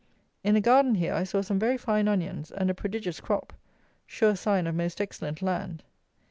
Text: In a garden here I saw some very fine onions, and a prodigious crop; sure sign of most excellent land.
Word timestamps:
In 0.43 0.55
a 0.55 0.61
garden 0.61 0.95
here 0.95 1.13
I 1.13 1.23
saw 1.23 1.41
some 1.41 1.59
very 1.59 1.77
fine 1.77 2.07
onions, 2.07 2.49
and 2.49 2.71
a 2.71 2.73
prodigious 2.73 3.19
crop; 3.19 3.53
sure 4.07 4.35
sign 4.35 4.65
of 4.65 4.73
most 4.73 4.99
excellent 4.99 5.43
land. 5.43 5.83